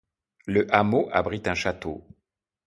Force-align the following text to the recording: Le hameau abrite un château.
Le 0.47 0.65
hameau 0.73 1.09
abrite 1.11 1.47
un 1.47 1.53
château. 1.53 2.03